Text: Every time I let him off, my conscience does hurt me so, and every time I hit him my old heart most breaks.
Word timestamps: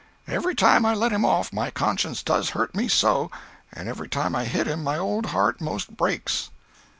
Every 0.27 0.55
time 0.55 0.83
I 0.83 0.95
let 0.95 1.11
him 1.11 1.23
off, 1.23 1.53
my 1.53 1.69
conscience 1.69 2.23
does 2.23 2.49
hurt 2.57 2.73
me 2.75 2.87
so, 2.87 3.29
and 3.71 3.87
every 3.87 4.09
time 4.09 4.35
I 4.35 4.45
hit 4.45 4.65
him 4.65 4.83
my 4.83 4.97
old 4.97 5.27
heart 5.27 5.61
most 5.61 5.95
breaks. 5.95 6.49